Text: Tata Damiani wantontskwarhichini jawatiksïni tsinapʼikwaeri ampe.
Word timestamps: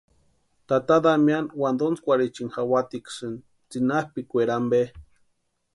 Tata 0.67 0.95
Damiani 1.03 1.49
wantontskwarhichini 1.61 2.51
jawatiksïni 2.55 3.39
tsinapʼikwaeri 3.69 4.53
ampe. 4.57 4.81